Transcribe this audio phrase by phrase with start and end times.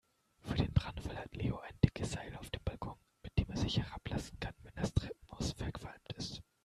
[0.39, 3.77] Für den Brandfall hat Leo ein dickes Seil auf dem Balkon, mit dem er sich
[3.77, 6.41] herablassen kann, wenn das Treppenhaus verqualmt ist.